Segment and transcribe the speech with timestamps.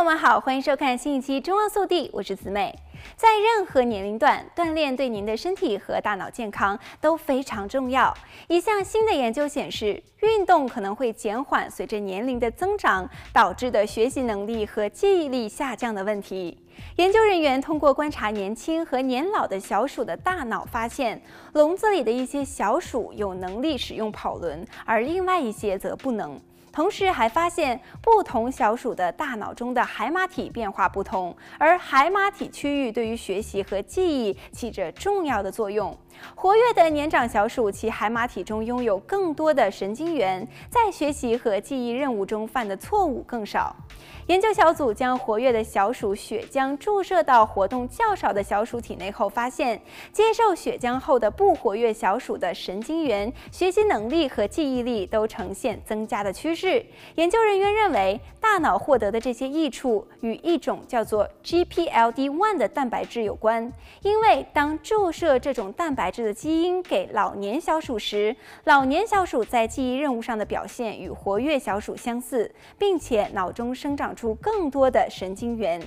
[0.00, 2.74] 朋友们好，欢迎收看新一期《中澳速递》，我是子美。
[3.16, 8.16] 在任何年龄段，锻炼对您的身体和大脑健康都非常重要。
[8.48, 16.56] 一项新的研究显示，运动可能会减缓随着年龄的增长导致的学习能力和记忆力下降的问题。
[16.96, 21.20] 研究人员通过观察年轻和年老的小鼠的大脑，发现
[21.52, 26.40] 笼子里的一些小鼠有能力使用跑轮，而另外一些则不能。
[26.72, 35.96] 同时还发现，不同小鼠的大脑中的海马体变化不同，而海马体区域对于学习和记忆起着重要的作用。
[36.34, 43.74] 活跃的年长小鼠，其海马体中拥有更多的神经元，在学习和记忆任务中犯的错误更少。
[44.26, 49.80] 研究小组将活跃的小鼠血浆注射到活动较少的小鼠体内后，发现
[50.12, 56.84] 接受血浆后的不活跃小鼠的神经元、学习能力和记忆力都呈现增加的趋势。
[57.16, 75.80] 研究人员认为，大脑获得的这些益处与一种叫做 GPLD1 的蛋白质有关，因为当注射这种蛋白质的基因给老年小鼠时，老年小鼠在记忆任务上的表现与活跃小鼠相似，并且脑中生长出更多的神经元。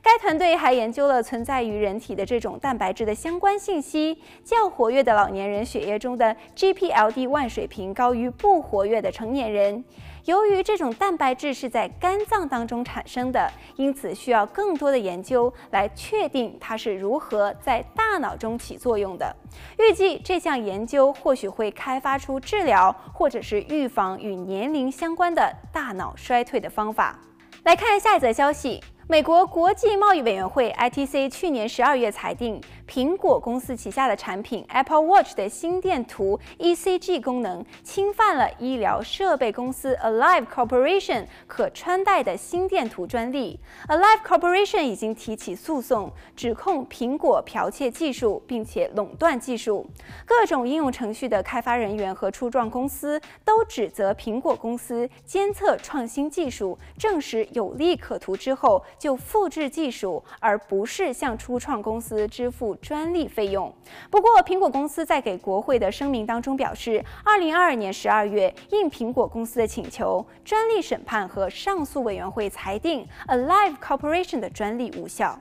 [0.00, 4.18] 该团队还研究了存在于人体的这种蛋白质的相关信息。
[4.44, 9.84] 较活跃的老年人血液中的 GPLD1 水平高于不活跃的成年人。
[10.26, 19.34] 由于这种蛋白质是在肝脏当中产生的，因此需要更多的研究来确定它是如何在大脑中起作用的。
[19.78, 27.18] 预计这项研究或许会开发出治疗或者是预防与年龄相关的大脑衰退的方法。
[27.64, 28.82] 来看下一则消息。
[29.06, 43.58] 美国国际贸易委员会 （ITC） 去年十二月裁定，苹果公司旗下的产品 Apple Watch 的心电图 （ECG） 功能侵犯了医疗设备公司 Alive Corporation 可穿戴的心电图专利。
[43.88, 49.86] Alive Corporation 已经提起诉讼，指控苹果剽窃技术，并且垄断技术。
[50.26, 58.82] 各种应用程序的开发人员和初创公司都指责苹果公司监测创新技术，证实有利可图之后。
[58.98, 63.72] 就复制技术，而不是向初创公司支付专利费用。
[64.10, 75.38] 不过，苹果公司在给国会的声明当中表示，二零二二年十二月，应苹果公司的请求，专利审判和上诉委员会裁定 Alive Corporation 的专利无效。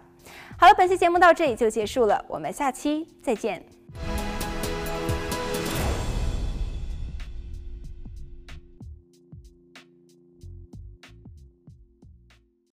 [0.57, 3.82] 好了，本期节目到这里就结束了，我们下期再见。